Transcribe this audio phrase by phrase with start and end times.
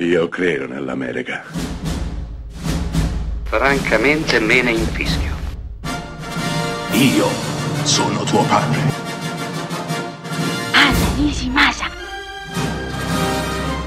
[0.00, 1.42] Io credo nell'America.
[3.42, 5.34] Francamente me ne infischio.
[6.92, 7.26] Io
[7.82, 8.78] sono tuo padre.
[10.72, 11.90] Anna Nishimasa.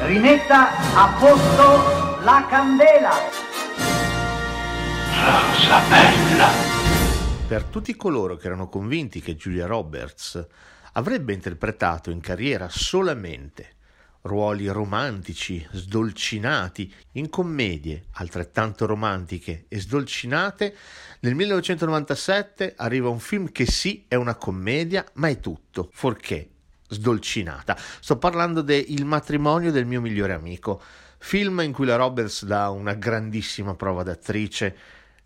[0.00, 3.12] Rimetta a posto la candela.
[5.14, 6.48] Rosa bella.
[7.46, 10.44] Per tutti coloro che erano convinti che Julia Roberts
[10.94, 13.78] avrebbe interpretato in carriera solamente
[14.22, 20.76] ruoli romantici, sdolcinati, in commedie altrettanto romantiche e sdolcinate,
[21.20, 26.48] nel 1997 arriva un film che sì è una commedia, ma è tutto, forché
[26.88, 27.76] sdolcinata.
[28.00, 30.82] Sto parlando de Il matrimonio del mio migliore amico,
[31.18, 34.76] film in cui la Roberts dà una grandissima prova d'attrice,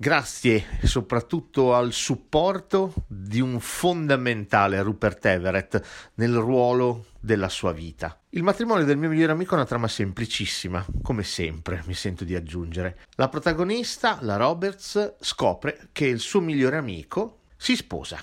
[0.00, 8.18] grazie soprattutto al supporto di un fondamentale Rupert Everett nel ruolo della sua vita.
[8.30, 12.34] Il matrimonio del mio migliore amico è una trama semplicissima, come sempre mi sento di
[12.34, 13.00] aggiungere.
[13.16, 18.16] La protagonista, la Roberts, scopre che il suo migliore amico si sposa.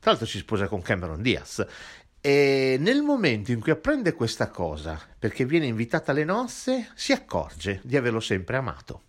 [0.00, 1.64] Tra l'altro si sposa con Cameron Diaz
[2.24, 7.80] e nel momento in cui apprende questa cosa, perché viene invitata alle nozze, si accorge
[7.82, 9.06] di averlo sempre amato.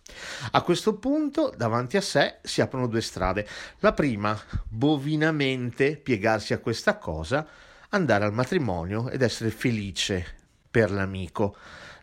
[0.50, 3.46] A questo punto, davanti a sé si aprono due strade.
[3.78, 4.36] La prima,
[4.68, 7.46] bovinamente piegarsi a questa cosa,
[7.90, 10.26] andare al matrimonio ed essere felice
[10.68, 11.56] per l'amico.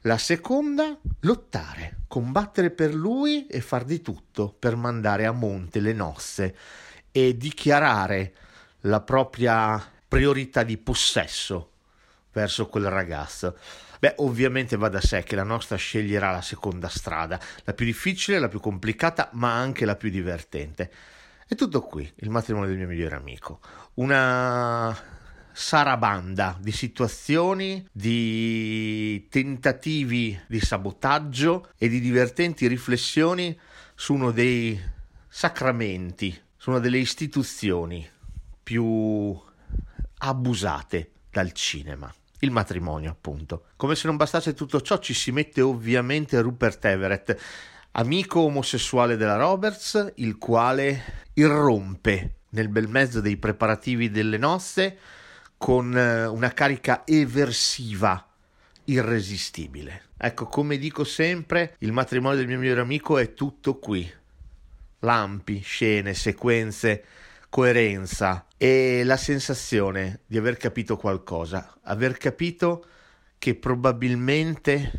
[0.03, 5.91] La seconda, lottare, combattere per lui e far di tutto per mandare a monte le
[5.91, 6.55] nozze
[7.11, 8.33] e dichiarare
[8.83, 11.71] la propria priorità di possesso
[12.33, 13.57] verso quel ragazzo.
[13.97, 18.37] Beh, ovviamente va da sé che la nostra sceglierà la seconda strada, la più difficile,
[18.37, 20.91] la più complicata, ma anche la più divertente.
[21.47, 23.61] È tutto qui, il matrimonio del mio migliore amico.
[23.93, 24.93] Una
[25.53, 33.57] sarabanda di situazioni, di tentativi di sabotaggio e di divertenti riflessioni
[33.95, 34.77] su uno dei
[35.29, 38.05] sacramenti, su una delle istituzioni
[38.61, 39.39] più
[40.23, 42.13] abusate dal cinema.
[42.39, 43.65] Il matrimonio, appunto.
[43.75, 47.39] Come se non bastasse tutto ciò, ci si mette ovviamente Rupert Everett,
[47.91, 54.97] amico omosessuale della Roberts, il quale irrompe nel bel mezzo dei preparativi delle nozze
[55.57, 58.27] con eh, una carica eversiva
[58.85, 60.09] irresistibile.
[60.17, 64.11] Ecco, come dico sempre, il matrimonio del mio migliore amico è tutto qui.
[64.99, 67.03] Lampi, scene, sequenze,
[67.51, 72.85] coerenza e la sensazione di aver capito qualcosa, aver capito
[73.37, 74.91] che probabilmente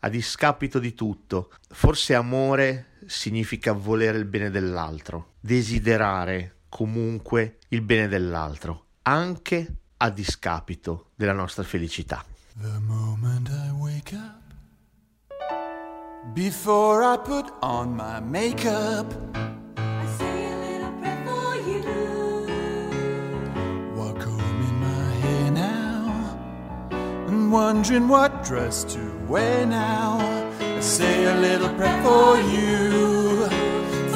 [0.00, 8.06] a discapito di tutto, forse amore significa volere il bene dell'altro, desiderare comunque il bene
[8.06, 12.22] dell'altro, anche a discapito della nostra felicità.
[12.60, 14.42] The moment I wake up,
[16.34, 19.35] before I put on my makeup.
[27.56, 30.18] Wondering what dress to wear now.
[30.60, 33.48] I say a little prayer for you.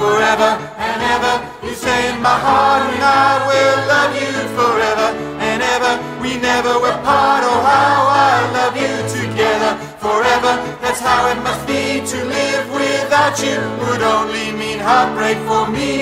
[0.01, 0.51] Forever
[0.89, 1.35] and ever,
[1.67, 5.09] you say in my heart, and I will love you forever
[5.49, 5.93] and ever.
[6.21, 9.73] We never were part, oh how I love you together
[10.05, 10.53] forever.
[10.83, 13.57] That's how it must be to live without you.
[13.85, 15.97] Would only mean heartbreak for me.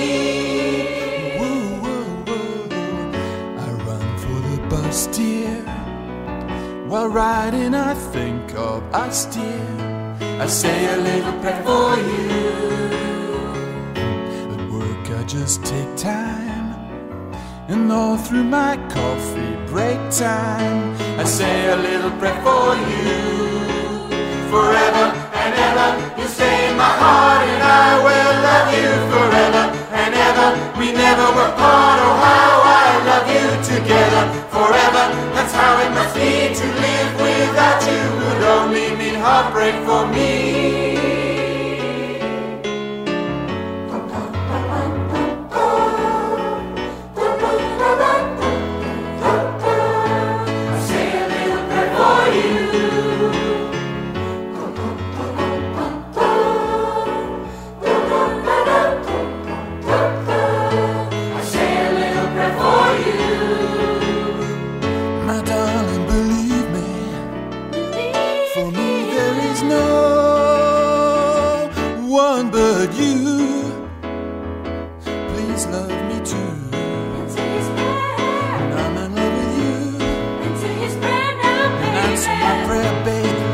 [3.64, 5.57] I run for the bus, dear.
[6.88, 10.16] While riding, I think of us, dear.
[10.40, 12.38] I say a little prayer for you.
[14.54, 16.72] At work, I just take time.
[17.68, 23.28] And all through my coffee break time, I say a little prayer for you.
[24.50, 25.17] Forever
[72.38, 73.14] one but you.
[75.30, 76.52] Please love me too.
[78.54, 79.74] And I'm in love with you.
[81.82, 83.44] And answer my prayer, baby.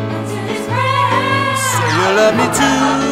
[1.72, 3.03] So you love me too.